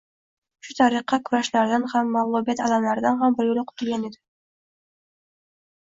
[0.67, 4.23] Shu tariqa, kurashlardan ham, mag‘lubiyat alamlaridan ham biryo‘la qutilgan edi.